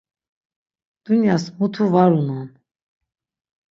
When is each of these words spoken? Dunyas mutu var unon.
Dunyas 1.05 1.43
mutu 1.57 1.85
var 1.93 2.11
unon. 2.19 2.49